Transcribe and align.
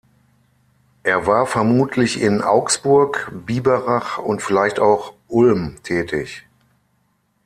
Er 1.03 1.27
war 1.27 1.45
vermutlich 1.45 2.19
in 2.21 2.41
Augsburg, 2.41 3.31
Biberach 3.45 4.17
und 4.17 4.41
vielleicht 4.41 4.79
auch 4.79 5.13
Ulm 5.27 5.75
tätig. 5.83 6.47